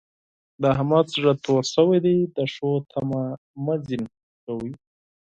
[0.61, 3.21] د احمد زړه تور شوی دی؛ د ښو تمه
[3.65, 4.71] مه ور څځه کوئ.